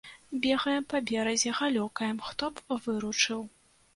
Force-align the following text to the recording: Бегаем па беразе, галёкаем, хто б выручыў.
Бегаем 0.43 0.87
па 0.93 1.01
беразе, 1.09 1.53
галёкаем, 1.59 2.17
хто 2.31 2.45
б 2.57 2.79
выручыў. 2.87 3.47